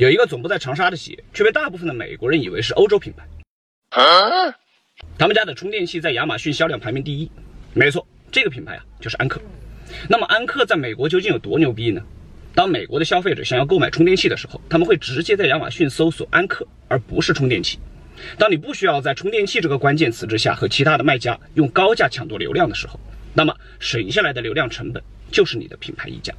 [0.00, 3.28] 有一个总部在长沙的企业，却被大部分的美国人以为是欧洲品牌。
[5.18, 7.30] 他们家的充电器在亚马逊销量排名第一。
[7.74, 9.42] 没错，这个品牌啊就是安克。
[10.08, 12.00] 那么安克在美国究竟有多牛逼呢？
[12.54, 17.78] 当美国的消费者想要购买充电器的时候，他们会直接在亚马逊搜索安克，而不是充电器。
[18.38, 22.98] 当你不需要在充电器这个关键词之下和其他的卖家用高价抢夺流量的时候，
[23.34, 26.32] 那么省下来的流量成本就是你的品牌溢价。